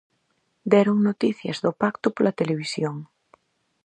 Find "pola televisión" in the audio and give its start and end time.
2.15-2.95